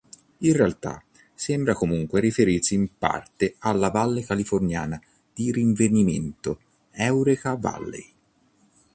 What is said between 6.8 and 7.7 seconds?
Eureka